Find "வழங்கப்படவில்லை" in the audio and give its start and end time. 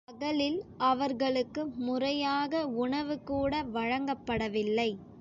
3.73-4.89